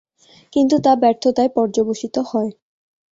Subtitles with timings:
[0.53, 2.51] কিন্তু তা ব্যর্থতায় পর্যবসিত হয়।